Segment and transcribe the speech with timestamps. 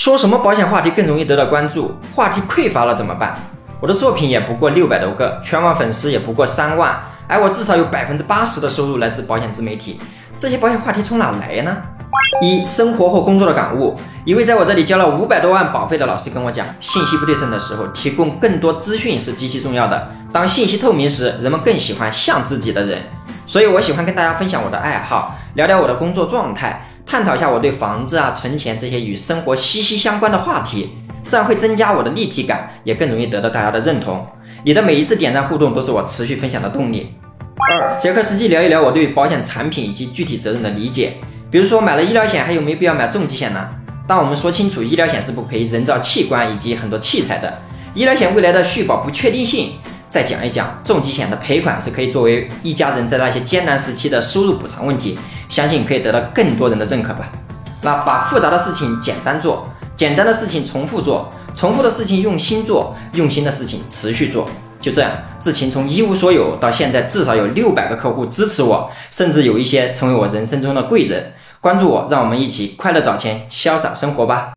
[0.00, 1.92] 说什么保险话题更容易得到关注？
[2.14, 3.34] 话题匮乏了怎么办？
[3.82, 10.00] 我的作品也不过六百多个，全网粉丝也不过三万，而我至少有百分之八十的收入来自保险自媒体。
[10.38, 11.76] 这些保险话题从哪来呢？
[12.42, 13.96] 一生活或工作的感悟。
[14.24, 20.08] 一位在我这里交了五百多万保费的老师跟我讲，信息不对称的时候，提供更多资讯是极其重要的。
[20.32, 23.02] 当信息透明时，人们更喜欢像自己的人。
[23.46, 30.96] 所以我喜欢跟大家分享我的爱好，聊聊我的工作状态，探讨一下我对房子啊、存钱这些与生活息息相关的话题。
[31.26, 34.26] 这样会增加我的立体感，也更容易得到大家的认同。
[34.64, 37.14] 你的每一次点赞互动都是我持续分享的动力。
[37.56, 41.14] 二，结合实际聊一聊我对保险产品以及具体责任的理解。
[41.50, 43.68] 比如说买了医疗险，还有没有必要买重疾险呢？
[44.06, 47.52] 当我们说清楚医疗险是不赔人造器官以及很多器材的，
[47.92, 49.72] 医疗险未来的续保不确定性，
[50.08, 55.18] 再讲一讲重疾险的赔款是可以作为一家人在那些艰难时期的收入补偿问题，
[55.48, 57.28] 相信可以得到更多人的认可吧。
[57.82, 59.68] 那把复杂的事情简单做。
[59.96, 64.48] 简单的事情重复做，重复的事情用心做，用心的事情持续做。
[64.80, 71.32] 就这样，志勤从一无所有到现在至少有六百个客户支持我，甚至有一些成为我人生中的贵人。
[71.60, 74.48] 关注我，让我们一起快乐找钱，潇洒生活吧。